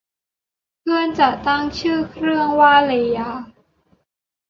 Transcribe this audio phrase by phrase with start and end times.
[0.79, 3.29] เพื่อนจะตั้งชื่อเครื่องว่า เรยา